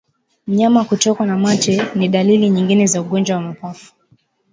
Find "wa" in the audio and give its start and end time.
3.35-3.41